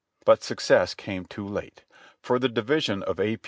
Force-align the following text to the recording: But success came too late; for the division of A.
But 0.25 0.41
success 0.41 0.95
came 0.95 1.25
too 1.25 1.47
late; 1.47 1.83
for 2.23 2.39
the 2.39 2.49
division 2.49 3.03
of 3.03 3.19
A. 3.19 3.37